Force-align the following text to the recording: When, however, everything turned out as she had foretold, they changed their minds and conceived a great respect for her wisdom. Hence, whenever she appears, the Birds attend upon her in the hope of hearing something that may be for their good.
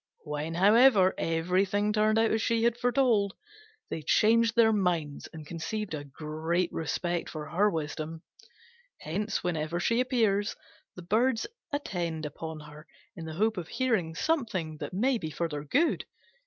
When, 0.23 0.55
however, 0.55 1.13
everything 1.19 1.93
turned 1.93 2.17
out 2.17 2.31
as 2.31 2.41
she 2.41 2.63
had 2.63 2.75
foretold, 2.75 3.35
they 3.91 4.01
changed 4.01 4.55
their 4.55 4.73
minds 4.73 5.27
and 5.31 5.45
conceived 5.45 5.93
a 5.93 6.03
great 6.03 6.73
respect 6.73 7.29
for 7.29 7.45
her 7.49 7.69
wisdom. 7.69 8.23
Hence, 9.01 9.43
whenever 9.43 9.79
she 9.79 9.99
appears, 9.99 10.55
the 10.95 11.03
Birds 11.03 11.45
attend 11.71 12.25
upon 12.25 12.61
her 12.61 12.87
in 13.15 13.25
the 13.25 13.33
hope 13.35 13.57
of 13.57 13.67
hearing 13.67 14.15
something 14.15 14.77
that 14.77 14.91
may 14.91 15.19
be 15.19 15.29
for 15.29 15.47
their 15.47 15.63
good. 15.65 16.05